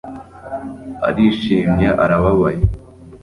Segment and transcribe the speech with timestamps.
[1.07, 2.61] arishimye, arababaye